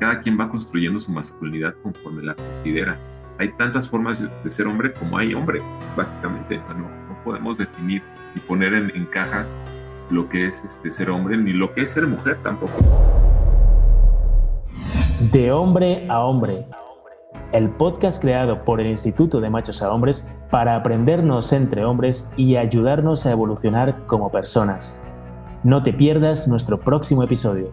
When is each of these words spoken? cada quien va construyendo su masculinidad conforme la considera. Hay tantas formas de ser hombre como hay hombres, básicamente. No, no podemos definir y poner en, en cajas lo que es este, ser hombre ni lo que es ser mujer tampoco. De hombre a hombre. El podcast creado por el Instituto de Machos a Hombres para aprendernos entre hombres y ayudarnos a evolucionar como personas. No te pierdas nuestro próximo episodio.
cada 0.00 0.20
quien 0.20 0.40
va 0.40 0.48
construyendo 0.48 0.98
su 0.98 1.12
masculinidad 1.12 1.74
conforme 1.82 2.22
la 2.22 2.34
considera. 2.34 2.98
Hay 3.38 3.52
tantas 3.52 3.88
formas 3.88 4.20
de 4.20 4.50
ser 4.50 4.66
hombre 4.66 4.92
como 4.92 5.16
hay 5.18 5.34
hombres, 5.34 5.62
básicamente. 5.96 6.58
No, 6.76 6.88
no 6.88 7.22
podemos 7.22 7.58
definir 7.58 8.02
y 8.34 8.40
poner 8.40 8.72
en, 8.74 8.90
en 8.96 9.06
cajas 9.06 9.54
lo 10.10 10.28
que 10.28 10.46
es 10.46 10.64
este, 10.64 10.90
ser 10.90 11.10
hombre 11.10 11.36
ni 11.36 11.52
lo 11.52 11.72
que 11.72 11.82
es 11.82 11.90
ser 11.90 12.06
mujer 12.06 12.38
tampoco. 12.42 12.72
De 15.32 15.52
hombre 15.52 16.06
a 16.08 16.20
hombre. 16.20 16.66
El 17.52 17.70
podcast 17.70 18.20
creado 18.22 18.64
por 18.64 18.80
el 18.80 18.86
Instituto 18.86 19.40
de 19.40 19.50
Machos 19.50 19.82
a 19.82 19.92
Hombres 19.92 20.30
para 20.50 20.76
aprendernos 20.76 21.52
entre 21.52 21.84
hombres 21.84 22.32
y 22.36 22.56
ayudarnos 22.56 23.26
a 23.26 23.32
evolucionar 23.32 24.06
como 24.06 24.30
personas. 24.32 25.04
No 25.62 25.82
te 25.82 25.92
pierdas 25.92 26.48
nuestro 26.48 26.80
próximo 26.80 27.22
episodio. 27.22 27.70